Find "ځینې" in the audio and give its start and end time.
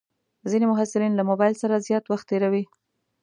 0.51-0.65